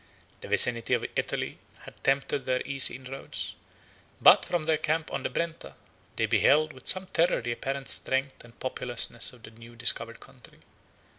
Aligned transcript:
32 0.41 0.41
The 0.41 0.47
vicinity 0.47 0.93
of 0.95 1.05
Italy 1.15 1.59
had 1.81 2.03
tempted 2.03 2.45
their 2.47 2.61
early 2.61 2.79
inroads; 2.89 3.53
but 4.19 4.43
from 4.45 4.63
their 4.63 4.79
camp 4.79 5.13
on 5.13 5.21
the 5.21 5.29
Brenta, 5.29 5.75
they 6.15 6.25
beheld 6.25 6.73
with 6.73 6.87
some 6.87 7.05
terror 7.05 7.39
the 7.39 7.51
apparent 7.51 7.87
strength 7.87 8.43
and 8.43 8.59
populousness 8.59 9.31
of 9.31 9.43
the 9.43 9.51
new 9.51 9.75
discovered 9.75 10.19
country. 10.19 10.61